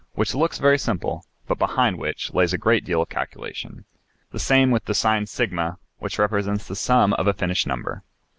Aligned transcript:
which 0.13 0.33
looks 0.33 0.57
very 0.57 0.79
simple, 0.79 1.23
but 1.47 1.59
behind 1.59 1.95
which 1.99 2.33
lays 2.33 2.53
a 2.53 2.57
great 2.57 2.83
deal 2.83 3.03
of 3.03 3.09
calculation. 3.09 3.85
The 4.31 4.39
same 4.39 4.71
with 4.71 4.85
the 4.85 4.95
sign 4.95 5.25
S, 5.31 5.39
which 5.99 6.17
represents 6.17 6.67
the 6.67 6.75
sum 6.75 7.13
of 7.13 7.27
a 7.27 7.33
finished 7.33 7.67
number. 7.67 8.01